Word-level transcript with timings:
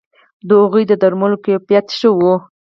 د 0.47 0.49
هغوی 0.61 0.83
د 0.87 0.93
درملو 1.01 1.37
کیفیت 1.45 1.85
ښه 1.97 2.09
وو 2.17 2.35